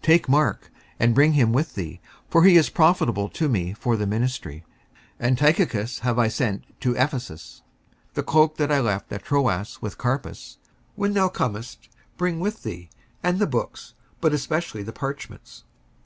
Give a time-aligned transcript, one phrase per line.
[0.00, 2.00] Take Mark, and bring him with thee:
[2.30, 4.64] for he is profitable to me for the ministry.
[5.20, 7.60] 55:004:012 And Tychicus have I sent to Ephesus.
[8.14, 10.56] 55:004:013 The cloke that I left at Troas with Carpus,
[10.94, 12.88] when thou comest, bring with thee,
[13.22, 13.92] and the books,
[14.22, 15.64] but especially the parchments.